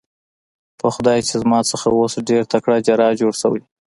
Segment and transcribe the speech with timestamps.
[0.79, 3.61] په خدای چې زما څخه اوس ډېر تکړه جراح جوړ شوی.